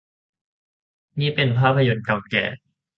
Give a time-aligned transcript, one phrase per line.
[1.19, 2.43] นี่เป็นภาพยนตร์เก่าแก่